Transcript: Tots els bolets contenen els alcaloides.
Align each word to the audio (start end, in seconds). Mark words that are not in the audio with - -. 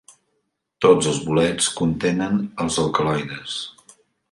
Tots 0.85 1.09
els 1.11 1.19
bolets 1.27 1.67
contenen 1.81 2.41
els 2.65 2.81
alcaloides. 2.87 3.63